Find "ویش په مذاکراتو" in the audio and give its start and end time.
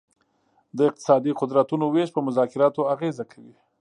1.93-2.81